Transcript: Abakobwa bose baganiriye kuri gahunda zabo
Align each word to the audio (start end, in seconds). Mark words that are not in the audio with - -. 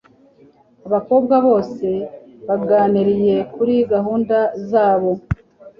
Abakobwa 0.87 1.35
bose 1.47 1.87
baganiriye 2.47 3.37
kuri 3.53 3.73
gahunda 3.93 4.37
zabo 4.69 5.11